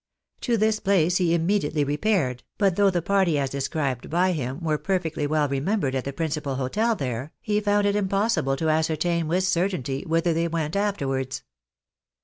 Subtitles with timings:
[0.39, 4.79] To this place he immediately repaired, but though the party as described by him were
[4.79, 9.43] perfectly well remembered at the principal hotel there, he found it impossible to ascertain with
[9.43, 11.43] certainty whither they went afterwards.